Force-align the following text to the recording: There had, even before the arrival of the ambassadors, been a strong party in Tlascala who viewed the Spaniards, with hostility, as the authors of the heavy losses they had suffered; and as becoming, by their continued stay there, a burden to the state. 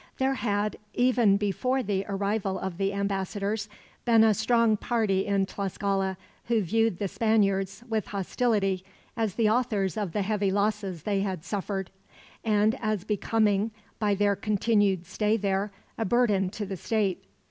There 0.17 0.33
had, 0.33 0.77
even 0.95 1.37
before 1.37 1.83
the 1.83 2.05
arrival 2.09 2.57
of 2.57 2.79
the 2.79 2.91
ambassadors, 2.91 3.69
been 4.03 4.23
a 4.23 4.33
strong 4.33 4.75
party 4.75 5.27
in 5.27 5.45
Tlascala 5.45 6.17
who 6.45 6.63
viewed 6.63 6.97
the 6.97 7.07
Spaniards, 7.07 7.83
with 7.87 8.07
hostility, 8.07 8.83
as 9.15 9.35
the 9.35 9.47
authors 9.47 9.97
of 9.97 10.11
the 10.13 10.23
heavy 10.23 10.49
losses 10.49 11.03
they 11.03 11.19
had 11.21 11.45
suffered; 11.45 11.91
and 12.43 12.79
as 12.81 13.03
becoming, 13.03 13.69
by 13.99 14.15
their 14.15 14.35
continued 14.35 15.05
stay 15.05 15.37
there, 15.37 15.71
a 15.99 16.05
burden 16.05 16.49
to 16.49 16.65
the 16.65 16.77
state. 16.77 17.23